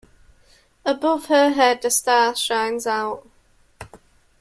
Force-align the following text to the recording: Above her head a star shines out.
Above 0.83 1.27
her 1.27 1.51
head 1.51 1.85
a 1.85 1.91
star 1.91 2.35
shines 2.35 2.87
out. 2.87 3.23